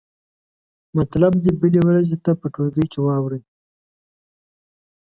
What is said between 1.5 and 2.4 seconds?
بلې ورځې ته